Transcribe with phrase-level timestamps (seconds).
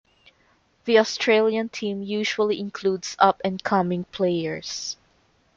[0.85, 4.97] The Australian team usually includes up and coming players.